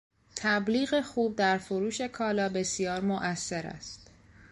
تبلیغ 0.35 1.01
خوب 1.01 1.35
در 1.35 1.57
فروش 1.57 2.01
کالا 2.01 2.49
بسیار 2.49 3.01
موثر 3.01 3.67
است. 3.67 4.07